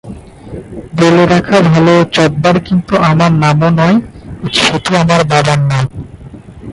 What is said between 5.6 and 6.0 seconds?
নাম।